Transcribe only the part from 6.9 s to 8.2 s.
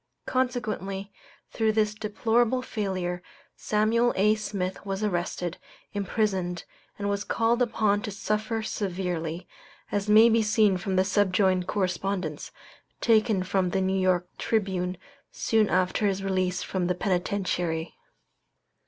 and was called upon to